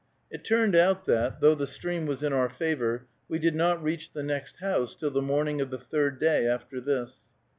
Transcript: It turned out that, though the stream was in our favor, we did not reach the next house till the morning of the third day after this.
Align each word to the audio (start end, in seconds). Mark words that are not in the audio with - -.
It 0.31 0.43
turned 0.43 0.75
out 0.75 1.05
that, 1.05 1.41
though 1.41 1.53
the 1.53 1.67
stream 1.67 2.07
was 2.07 2.23
in 2.23 2.33
our 2.33 2.49
favor, 2.49 3.05
we 3.29 3.37
did 3.37 3.53
not 3.53 3.83
reach 3.83 4.11
the 4.11 4.23
next 4.23 4.57
house 4.57 4.95
till 4.95 5.11
the 5.11 5.21
morning 5.21 5.61
of 5.61 5.69
the 5.69 5.77
third 5.77 6.19
day 6.19 6.47
after 6.47 6.81
this. 6.81 7.19